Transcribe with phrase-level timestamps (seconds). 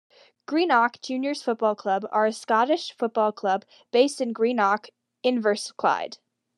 [0.47, 4.87] Greenock Juniors Football Club are a Scottish football club based in Greenock,
[5.23, 6.17] Inverclyde.